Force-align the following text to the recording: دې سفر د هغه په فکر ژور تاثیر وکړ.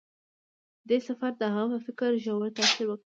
دې 0.89 0.97
سفر 1.07 1.31
د 1.41 1.43
هغه 1.55 1.67
په 1.71 1.79
فکر 1.85 2.09
ژور 2.23 2.49
تاثیر 2.57 2.85
وکړ. 2.89 2.99